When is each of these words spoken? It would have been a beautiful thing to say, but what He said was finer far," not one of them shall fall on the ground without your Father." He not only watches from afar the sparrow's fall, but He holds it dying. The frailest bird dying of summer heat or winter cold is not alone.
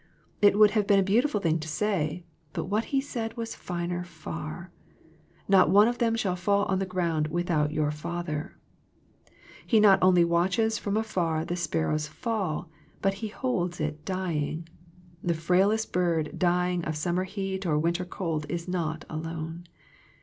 It 0.41 0.57
would 0.57 0.71
have 0.71 0.87
been 0.87 0.97
a 0.97 1.03
beautiful 1.03 1.39
thing 1.39 1.59
to 1.59 1.67
say, 1.67 2.25
but 2.53 2.63
what 2.65 2.85
He 2.85 2.99
said 3.01 3.37
was 3.37 3.53
finer 3.53 4.03
far," 4.03 4.71
not 5.47 5.69
one 5.69 5.87
of 5.87 5.99
them 5.99 6.15
shall 6.15 6.35
fall 6.35 6.65
on 6.65 6.79
the 6.79 6.87
ground 6.87 7.27
without 7.27 7.71
your 7.71 7.91
Father." 7.91 8.57
He 9.67 9.79
not 9.79 9.99
only 10.01 10.25
watches 10.25 10.79
from 10.79 10.97
afar 10.97 11.45
the 11.45 11.55
sparrow's 11.55 12.07
fall, 12.07 12.67
but 13.03 13.13
He 13.21 13.27
holds 13.27 13.79
it 13.79 14.03
dying. 14.03 14.67
The 15.23 15.35
frailest 15.35 15.93
bird 15.93 16.39
dying 16.39 16.83
of 16.85 16.97
summer 16.97 17.25
heat 17.25 17.67
or 17.67 17.77
winter 17.77 18.03
cold 18.03 18.47
is 18.49 18.67
not 18.67 19.05
alone. 19.07 19.65